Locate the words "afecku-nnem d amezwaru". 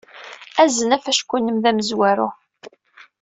0.95-2.29